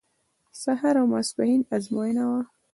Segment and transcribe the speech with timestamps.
[0.61, 2.41] سهار او ماسپښین ازموینه وه.